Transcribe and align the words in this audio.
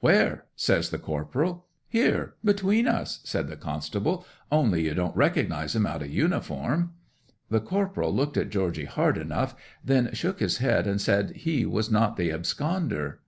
'"Where?" 0.00 0.44
says 0.54 0.90
the 0.90 0.98
corporal. 0.98 1.64
'"Here, 1.88 2.34
between 2.44 2.86
us," 2.86 3.20
said 3.24 3.48
the 3.48 3.56
constable. 3.56 4.26
"Only 4.52 4.82
you 4.84 4.92
don't 4.92 5.16
recognize 5.16 5.74
him 5.74 5.86
out 5.86 6.02
o' 6.02 6.04
uniform." 6.04 6.92
'The 7.48 7.60
corporal 7.60 8.12
looked 8.14 8.36
at 8.36 8.50
Georgy 8.50 8.84
hard 8.84 9.16
enough; 9.16 9.54
then 9.82 10.12
shook 10.12 10.40
his 10.40 10.58
head 10.58 10.86
and 10.86 11.00
said 11.00 11.30
he 11.36 11.64
was 11.64 11.90
not 11.90 12.18
the 12.18 12.28
absconder. 12.30 13.20